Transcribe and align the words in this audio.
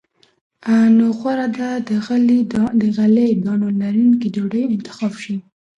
نو 0.97 1.05
غوره 1.19 1.47
ده 1.57 1.69
د 2.81 2.83
غلې- 2.95 3.39
دانو 3.43 3.67
لرونکې 3.79 4.27
ډوډۍ 4.35 4.63
انتخاب 4.75 5.13
شي. 5.23 5.35